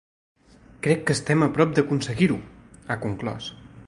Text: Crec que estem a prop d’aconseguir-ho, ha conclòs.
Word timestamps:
Crec 0.87 1.03
que 1.09 1.15
estem 1.17 1.45
a 1.47 1.49
prop 1.57 1.75
d’aconseguir-ho, 1.79 2.39
ha 2.89 2.99
conclòs. 3.05 3.51